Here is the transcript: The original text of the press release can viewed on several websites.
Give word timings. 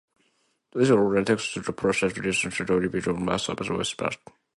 The 0.71 0.79
original 0.79 1.23
text 1.23 1.57
of 1.57 1.65
the 1.67 1.73
press 1.73 2.01
release 2.01 2.41
can 2.41 2.49
viewed 2.49 2.71
on 2.71 3.37
several 3.37 3.67
websites. 3.79 4.17